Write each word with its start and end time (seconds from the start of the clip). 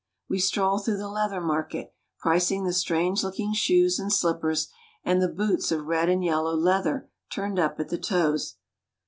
We 0.27 0.39
stroll 0.39 0.79
through 0.79 0.97
the 0.97 1.07
leather 1.09 1.39
market, 1.39 1.93
pricing 2.17 2.63
the 2.63 2.73
strange 2.73 3.21
looking 3.23 3.53
shoes 3.53 3.99
and 3.99 4.11
slippers 4.11 4.67
and 5.03 5.21
the 5.21 5.27
boots 5.27 5.71
of 5.71 5.85
red 5.85 6.09
and 6.09 6.23
yellow 6.23 6.55
leather 6.55 7.11
turned 7.29 7.59
up 7.59 7.79
at 7.79 7.89
the 7.89 7.99
toes. 7.99 8.55